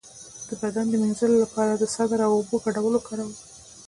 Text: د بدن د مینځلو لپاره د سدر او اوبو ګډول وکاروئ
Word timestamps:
د 0.47 0.49
بدن 0.61 0.85
د 0.89 0.93
مینځلو 1.01 1.35
لپاره 1.43 1.73
د 1.75 1.83
سدر 1.95 2.19
او 2.27 2.31
اوبو 2.37 2.55
ګډول 2.75 2.93
وکاروئ 2.95 3.35